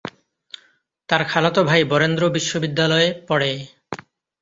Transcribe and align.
তার 1.09 1.21
খালাতো 1.23 1.61
ভাই 1.63 1.81
বরেন্দ্র 1.83 2.23
বিশ্ববিদ্যালয়ে 2.29 3.09
পড়ে। 3.27 3.51